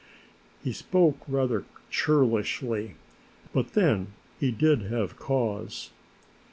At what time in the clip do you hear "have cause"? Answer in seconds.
4.91-5.91